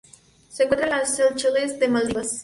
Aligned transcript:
Se 0.49 0.63
encuentra 0.63 0.87
en 0.89 0.97
las 0.97 1.15
Seychelles 1.15 1.75
y 1.79 1.87
Maldivas. 1.87 2.39